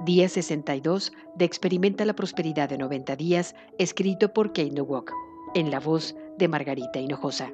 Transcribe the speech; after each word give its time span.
Día 0.00 0.28
62 0.28 1.12
de 1.36 1.44
Experimenta 1.44 2.04
la 2.04 2.14
Prosperidad 2.14 2.68
de 2.68 2.76
90 2.76 3.14
días, 3.16 3.54
escrito 3.78 4.32
por 4.32 4.48
Kate 4.48 4.72
Nowak, 4.72 5.12
en 5.54 5.70
la 5.70 5.78
voz 5.78 6.16
de 6.36 6.48
Margarita 6.48 6.98
Hinojosa. 6.98 7.52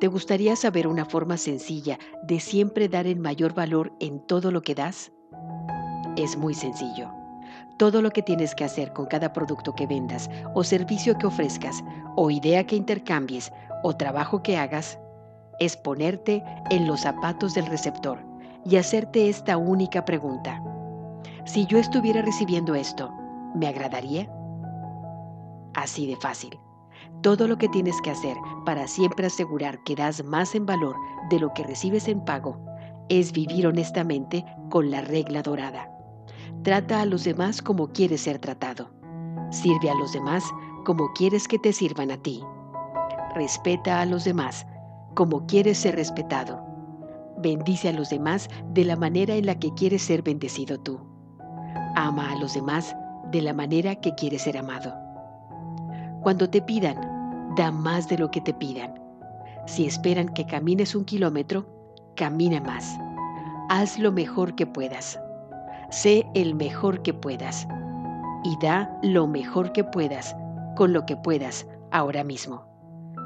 ¿Te 0.00 0.08
gustaría 0.08 0.56
saber 0.56 0.88
una 0.88 1.04
forma 1.04 1.36
sencilla 1.36 1.98
de 2.22 2.40
siempre 2.40 2.88
dar 2.88 3.06
el 3.06 3.20
mayor 3.20 3.54
valor 3.54 3.92
en 4.00 4.20
todo 4.26 4.50
lo 4.50 4.62
que 4.62 4.74
das? 4.74 5.12
Es 6.16 6.36
muy 6.36 6.54
sencillo. 6.54 7.10
Todo 7.78 8.00
lo 8.00 8.10
que 8.10 8.22
tienes 8.22 8.54
que 8.54 8.64
hacer 8.64 8.92
con 8.94 9.06
cada 9.06 9.32
producto 9.32 9.74
que 9.74 9.86
vendas 9.86 10.30
o 10.54 10.64
servicio 10.64 11.16
que 11.18 11.26
ofrezcas 11.26 11.84
o 12.16 12.30
idea 12.30 12.66
que 12.66 12.76
intercambies 12.76 13.52
o 13.82 13.94
trabajo 13.94 14.42
que 14.42 14.56
hagas 14.56 14.98
es 15.60 15.76
ponerte 15.76 16.42
en 16.70 16.86
los 16.86 17.02
zapatos 17.02 17.54
del 17.54 17.66
receptor 17.66 18.33
y 18.64 18.76
hacerte 18.76 19.28
esta 19.28 19.56
única 19.56 20.04
pregunta. 20.04 20.62
Si 21.44 21.66
yo 21.66 21.78
estuviera 21.78 22.22
recibiendo 22.22 22.74
esto, 22.74 23.12
¿me 23.54 23.66
agradaría? 23.66 24.30
Así 25.74 26.06
de 26.06 26.16
fácil. 26.16 26.58
Todo 27.22 27.46
lo 27.46 27.58
que 27.58 27.68
tienes 27.68 28.00
que 28.02 28.10
hacer 28.10 28.36
para 28.64 28.86
siempre 28.86 29.26
asegurar 29.26 29.82
que 29.84 29.94
das 29.94 30.24
más 30.24 30.54
en 30.54 30.66
valor 30.66 30.96
de 31.30 31.38
lo 31.38 31.52
que 31.52 31.64
recibes 31.64 32.08
en 32.08 32.24
pago 32.24 32.58
es 33.08 33.32
vivir 33.32 33.66
honestamente 33.66 34.44
con 34.70 34.90
la 34.90 35.02
regla 35.02 35.42
dorada. 35.42 35.90
Trata 36.62 37.02
a 37.02 37.06
los 37.06 37.24
demás 37.24 37.60
como 37.60 37.88
quieres 37.88 38.22
ser 38.22 38.38
tratado. 38.38 38.90
Sirve 39.50 39.90
a 39.90 39.94
los 39.94 40.12
demás 40.12 40.44
como 40.86 41.12
quieres 41.12 41.46
que 41.46 41.58
te 41.58 41.72
sirvan 41.72 42.10
a 42.10 42.16
ti. 42.16 42.42
Respeta 43.34 44.00
a 44.00 44.06
los 44.06 44.24
demás 44.24 44.66
como 45.14 45.46
quieres 45.46 45.78
ser 45.78 45.96
respetado 45.96 46.73
bendice 47.44 47.90
a 47.90 47.92
los 47.92 48.08
demás 48.08 48.48
de 48.72 48.84
la 48.84 48.96
manera 48.96 49.34
en 49.34 49.46
la 49.46 49.58
que 49.58 49.72
quieres 49.74 50.02
ser 50.02 50.22
bendecido 50.22 50.80
tú. 50.80 50.98
Ama 51.94 52.32
a 52.32 52.38
los 52.38 52.54
demás 52.54 52.96
de 53.30 53.42
la 53.42 53.52
manera 53.52 53.94
que 53.96 54.14
quieres 54.14 54.42
ser 54.42 54.56
amado. 54.56 54.92
Cuando 56.22 56.48
te 56.48 56.62
pidan, 56.62 56.96
da 57.54 57.70
más 57.70 58.08
de 58.08 58.16
lo 58.16 58.30
que 58.30 58.40
te 58.40 58.54
pidan. 58.54 58.94
Si 59.66 59.86
esperan 59.86 60.30
que 60.30 60.46
camines 60.46 60.94
un 60.94 61.04
kilómetro, 61.04 61.66
camina 62.16 62.60
más. 62.62 62.98
Haz 63.68 63.98
lo 63.98 64.10
mejor 64.10 64.54
que 64.54 64.66
puedas. 64.66 65.20
Sé 65.90 66.26
el 66.34 66.54
mejor 66.54 67.02
que 67.02 67.12
puedas. 67.12 67.68
Y 68.42 68.56
da 68.64 68.98
lo 69.02 69.26
mejor 69.26 69.72
que 69.72 69.84
puedas 69.84 70.34
con 70.76 70.94
lo 70.94 71.04
que 71.04 71.16
puedas 71.16 71.66
ahora 71.92 72.24
mismo. 72.24 72.64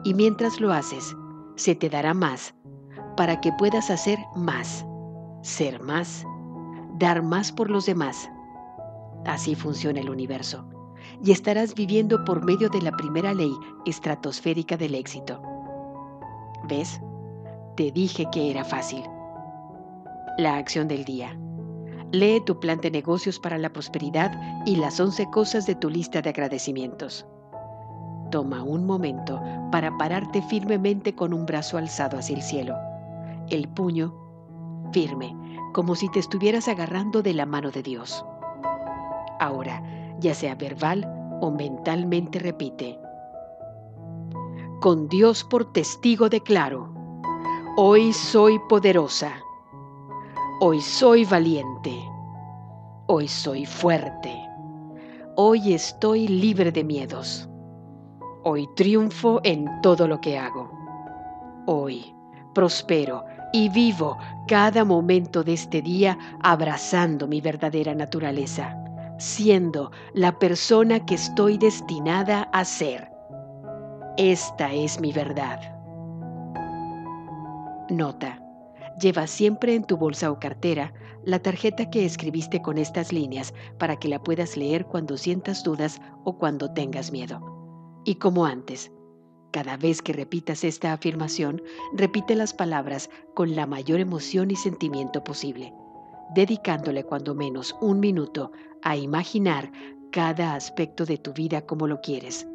Y 0.04 0.14
mientras 0.14 0.60
lo 0.60 0.72
haces, 0.72 1.14
se 1.56 1.74
te 1.74 1.88
dará 1.88 2.14
más 2.14 2.54
para 3.18 3.40
que 3.40 3.50
puedas 3.50 3.90
hacer 3.90 4.16
más, 4.36 4.86
ser 5.42 5.82
más, 5.82 6.24
dar 6.98 7.20
más 7.20 7.50
por 7.50 7.68
los 7.68 7.84
demás. 7.84 8.30
Así 9.26 9.56
funciona 9.56 9.98
el 9.98 10.08
universo 10.08 10.64
y 11.24 11.32
estarás 11.32 11.74
viviendo 11.74 12.24
por 12.24 12.44
medio 12.44 12.68
de 12.68 12.80
la 12.80 12.92
primera 12.92 13.34
ley 13.34 13.50
estratosférica 13.86 14.76
del 14.76 14.94
éxito. 14.94 15.42
¿Ves? 16.68 17.00
Te 17.76 17.90
dije 17.90 18.28
que 18.30 18.52
era 18.52 18.64
fácil. 18.64 19.02
La 20.36 20.56
acción 20.56 20.86
del 20.86 21.04
día. 21.04 21.36
Lee 22.12 22.40
tu 22.46 22.60
plan 22.60 22.80
de 22.80 22.92
negocios 22.92 23.40
para 23.40 23.58
la 23.58 23.72
prosperidad 23.72 24.30
y 24.64 24.76
las 24.76 25.00
11 25.00 25.28
cosas 25.30 25.66
de 25.66 25.74
tu 25.74 25.90
lista 25.90 26.22
de 26.22 26.30
agradecimientos. 26.30 27.26
Toma 28.30 28.62
un 28.62 28.86
momento 28.86 29.42
para 29.72 29.90
pararte 29.98 30.40
firmemente 30.42 31.16
con 31.16 31.34
un 31.34 31.46
brazo 31.46 31.78
alzado 31.78 32.16
hacia 32.16 32.36
el 32.36 32.42
cielo 32.42 32.76
el 33.50 33.68
puño 33.68 34.14
firme, 34.92 35.36
como 35.72 35.94
si 35.94 36.10
te 36.10 36.18
estuvieras 36.18 36.68
agarrando 36.68 37.22
de 37.22 37.34
la 37.34 37.46
mano 37.46 37.70
de 37.70 37.82
Dios. 37.82 38.24
Ahora, 39.40 39.82
ya 40.20 40.34
sea 40.34 40.54
verbal 40.54 41.06
o 41.40 41.50
mentalmente 41.50 42.38
repite. 42.38 42.98
Con 44.80 45.08
Dios 45.08 45.44
por 45.44 45.72
testigo 45.72 46.28
declaro, 46.28 46.92
hoy 47.76 48.12
soy 48.12 48.58
poderosa, 48.68 49.32
hoy 50.60 50.80
soy 50.80 51.24
valiente, 51.24 51.96
hoy 53.06 53.28
soy 53.28 53.66
fuerte, 53.66 54.32
hoy 55.36 55.74
estoy 55.74 56.28
libre 56.28 56.70
de 56.70 56.84
miedos, 56.84 57.48
hoy 58.44 58.68
triunfo 58.76 59.40
en 59.44 59.68
todo 59.82 60.06
lo 60.06 60.20
que 60.20 60.38
hago, 60.38 60.70
hoy 61.66 62.14
prospero 62.54 63.24
y 63.52 63.68
vivo 63.68 64.18
cada 64.46 64.84
momento 64.84 65.42
de 65.42 65.54
este 65.54 65.82
día 65.82 66.18
abrazando 66.42 67.26
mi 67.26 67.40
verdadera 67.40 67.94
naturaleza, 67.94 68.76
siendo 69.18 69.90
la 70.14 70.38
persona 70.38 71.04
que 71.04 71.14
estoy 71.14 71.58
destinada 71.58 72.42
a 72.52 72.64
ser. 72.64 73.10
Esta 74.16 74.72
es 74.72 75.00
mi 75.00 75.12
verdad. 75.12 75.60
Nota. 77.90 78.42
Lleva 79.00 79.28
siempre 79.28 79.76
en 79.76 79.84
tu 79.84 79.96
bolsa 79.96 80.30
o 80.30 80.40
cartera 80.40 80.92
la 81.24 81.38
tarjeta 81.38 81.88
que 81.88 82.04
escribiste 82.04 82.60
con 82.62 82.78
estas 82.78 83.12
líneas 83.12 83.54
para 83.78 83.96
que 83.96 84.08
la 84.08 84.20
puedas 84.22 84.56
leer 84.56 84.86
cuando 84.86 85.16
sientas 85.16 85.62
dudas 85.62 86.00
o 86.24 86.36
cuando 86.36 86.72
tengas 86.72 87.12
miedo. 87.12 87.40
Y 88.04 88.16
como 88.16 88.44
antes, 88.44 88.90
cada 89.50 89.76
vez 89.76 90.02
que 90.02 90.12
repitas 90.12 90.64
esta 90.64 90.92
afirmación, 90.92 91.62
repite 91.92 92.34
las 92.34 92.52
palabras 92.52 93.10
con 93.34 93.56
la 93.56 93.66
mayor 93.66 94.00
emoción 94.00 94.50
y 94.50 94.56
sentimiento 94.56 95.24
posible, 95.24 95.72
dedicándole 96.34 97.04
cuando 97.04 97.34
menos 97.34 97.76
un 97.80 98.00
minuto 98.00 98.52
a 98.82 98.96
imaginar 98.96 99.70
cada 100.10 100.54
aspecto 100.54 101.04
de 101.04 101.18
tu 101.18 101.32
vida 101.32 101.62
como 101.62 101.86
lo 101.86 102.00
quieres. 102.00 102.46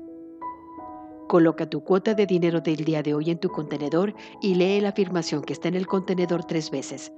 Coloca 1.28 1.70
tu 1.70 1.84
cuota 1.84 2.14
de 2.14 2.26
dinero 2.26 2.62
del 2.62 2.86
día 2.86 3.02
de 3.02 3.16
hoy 3.16 3.32
en 3.32 3.40
tu 3.40 3.50
contenedor 3.50 4.14
y 4.42 4.56
lee 4.56 4.82
la 4.82 4.90
afirmación 4.90 5.42
que 5.42 5.54
está 5.54 5.68
en 5.68 5.76
el 5.76 5.88
contenedor 5.88 6.44
tres 6.44 6.70
veces. 6.70 7.12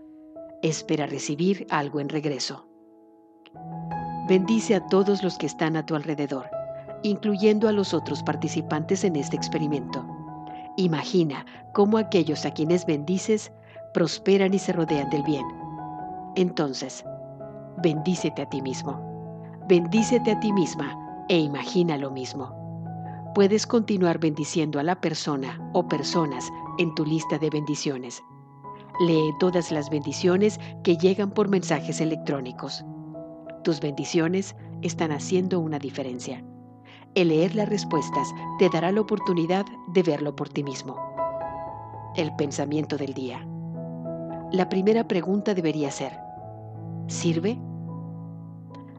Espera 0.61 1.05
recibir 1.05 1.67
algo 1.69 1.99
en 1.99 2.09
regreso. 2.09 2.67
Bendice 4.27 4.75
a 4.75 4.87
todos 4.87 5.21
los 5.21 5.37
que 5.37 5.45
están 5.45 5.75
a 5.75 5.85
tu 5.85 5.95
alrededor 5.95 6.54
incluyendo 7.05 7.67
a 7.67 7.71
los 7.71 7.93
otros 7.93 8.23
participantes 8.23 9.03
en 9.03 9.15
este 9.15 9.35
experimento. 9.35 10.03
Imagina 10.75 11.45
cómo 11.71 11.99
aquellos 11.99 12.45
a 12.45 12.51
quienes 12.51 12.85
bendices 12.87 13.51
prosperan 13.93 14.55
y 14.55 14.59
se 14.59 14.73
rodean 14.73 15.11
del 15.11 15.21
bien. 15.21 15.45
Entonces, 16.35 17.05
bendícete 17.83 18.41
a 18.41 18.49
ti 18.49 18.59
mismo, 18.61 19.59
bendícete 19.67 20.31
a 20.31 20.39
ti 20.39 20.51
misma 20.51 20.97
e 21.29 21.37
imagina 21.37 21.95
lo 21.95 22.09
mismo. 22.09 22.51
Puedes 23.35 23.67
continuar 23.67 24.17
bendiciendo 24.17 24.79
a 24.79 24.83
la 24.83 24.99
persona 24.99 25.59
o 25.73 25.87
personas 25.87 26.49
en 26.79 26.95
tu 26.95 27.05
lista 27.05 27.37
de 27.37 27.51
bendiciones. 27.51 28.23
Lee 29.05 29.31
todas 29.39 29.71
las 29.71 29.91
bendiciones 29.91 30.59
que 30.83 30.97
llegan 30.97 31.29
por 31.29 31.49
mensajes 31.49 32.01
electrónicos. 32.01 32.83
Tus 33.63 33.79
bendiciones 33.79 34.55
están 34.81 35.11
haciendo 35.11 35.59
una 35.59 35.77
diferencia. 35.77 36.43
El 37.15 37.29
leer 37.29 37.55
las 37.55 37.69
respuestas 37.69 38.35
te 38.59 38.69
dará 38.69 38.91
la 38.91 38.99
oportunidad 38.99 39.65
de 39.87 40.03
verlo 40.03 40.35
por 40.35 40.49
ti 40.49 40.63
mismo. 40.63 40.97
El 42.17 42.35
pensamiento 42.35 42.97
del 42.97 43.13
día. 43.13 43.39
La 44.51 44.67
primera 44.67 45.07
pregunta 45.07 45.53
debería 45.53 45.91
ser, 45.91 46.19
¿sirve? 47.07 47.57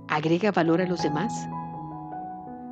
¿Agrega 0.08 0.50
valor 0.50 0.80
a 0.80 0.86
los 0.86 1.02
demás? 1.02 1.46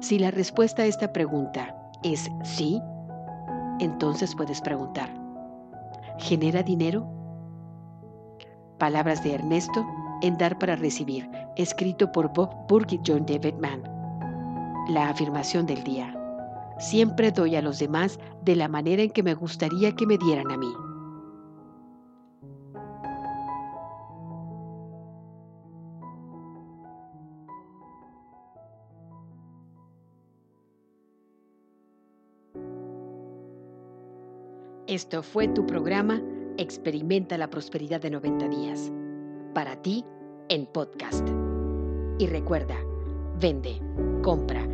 Si 0.00 0.18
la 0.18 0.30
respuesta 0.30 0.82
a 0.82 0.86
esta 0.86 1.12
pregunta 1.12 1.76
es 2.02 2.30
sí, 2.42 2.80
entonces 3.80 4.34
puedes 4.34 4.62
preguntar, 4.62 5.10
¿genera 6.18 6.62
dinero? 6.62 7.06
Palabras 8.78 9.22
de 9.22 9.34
Ernesto 9.34 9.86
en 10.22 10.38
Dar 10.38 10.58
para 10.58 10.76
Recibir, 10.76 11.28
escrito 11.56 12.10
por 12.12 12.32
Bob 12.32 12.50
Burke 12.66 12.94
y 12.94 13.00
John 13.06 13.26
David 13.26 13.54
Mann. 13.60 13.93
La 14.88 15.08
afirmación 15.08 15.64
del 15.64 15.82
día. 15.82 16.14
Siempre 16.78 17.30
doy 17.32 17.56
a 17.56 17.62
los 17.62 17.78
demás 17.78 18.18
de 18.42 18.54
la 18.54 18.68
manera 18.68 19.02
en 19.02 19.10
que 19.10 19.22
me 19.22 19.32
gustaría 19.32 19.92
que 19.96 20.06
me 20.06 20.18
dieran 20.18 20.50
a 20.50 20.58
mí. 20.58 20.70
Esto 34.86 35.22
fue 35.22 35.48
tu 35.48 35.66
programa 35.66 36.20
Experimenta 36.58 37.38
la 37.38 37.48
Prosperidad 37.48 38.02
de 38.02 38.10
90 38.10 38.48
días. 38.48 38.92
Para 39.54 39.80
ti, 39.80 40.04
en 40.50 40.66
podcast. 40.66 41.26
Y 42.18 42.26
recuerda, 42.26 42.76
vende, 43.40 43.80
compra 44.22 44.73